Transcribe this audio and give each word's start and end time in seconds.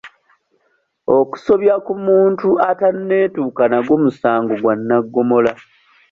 Obusobya 1.17 1.75
ku 1.85 1.93
muntu 2.05 2.47
ataneetuuka 2.69 3.63
nagwo 3.71 3.95
musango 4.03 4.53
gwa 4.61 4.73
nnaggomola. 4.79 5.51